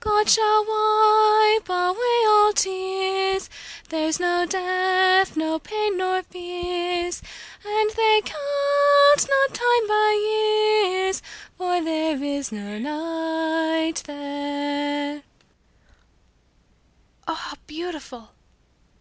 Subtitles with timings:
[0.00, 3.48] "God shall wipe away all tears;
[3.88, 7.22] There's no death, no pain, nor fears;
[7.64, 11.22] And they count not time by years,
[11.56, 15.22] For there is no night there.
[17.28, 18.30] "Oh, how beautiful!"